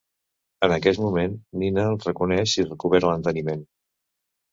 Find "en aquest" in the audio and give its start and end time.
0.67-1.01